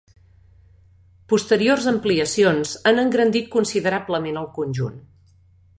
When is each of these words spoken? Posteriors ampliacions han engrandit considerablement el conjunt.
Posteriors 1.33 1.85
ampliacions 1.91 2.73
han 2.93 3.03
engrandit 3.03 3.53
considerablement 3.59 4.43
el 4.45 4.51
conjunt. 4.59 4.99